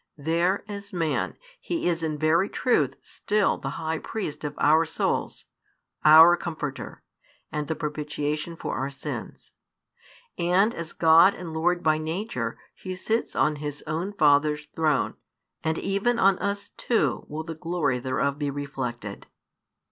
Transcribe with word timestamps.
There, 0.17 0.63
as 0.67 0.91
Man, 0.91 1.37
He 1.59 1.87
is 1.87 2.01
in 2.01 2.17
very 2.17 2.49
truth 2.49 2.95
still 3.03 3.59
the 3.59 3.69
High 3.77 3.99
Priest 3.99 4.43
of 4.43 4.55
our 4.57 4.83
souls, 4.83 5.45
our 6.03 6.35
Comforter, 6.35 7.03
and 7.51 7.67
the 7.67 7.75
propitiation 7.75 8.55
for 8.55 8.77
our 8.77 8.89
sins; 8.89 9.51
and, 10.39 10.73
as 10.73 10.93
God 10.93 11.35
and 11.35 11.53
Lord 11.53 11.83
by 11.83 11.99
Nature, 11.99 12.57
He 12.73 12.95
sits 12.95 13.35
on 13.35 13.57
His 13.57 13.83
own 13.85 14.13
Father's 14.13 14.65
throne, 14.75 15.13
and 15.63 15.77
even 15.77 16.17
on 16.17 16.39
us 16.39 16.69
too 16.69 17.23
will 17.29 17.43
the 17.43 17.53
glory 17.53 17.99
thereof 17.99 18.39
be 18.39 18.49
reflected. 18.49 19.27